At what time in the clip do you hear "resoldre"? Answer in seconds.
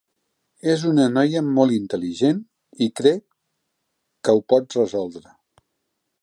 4.81-5.37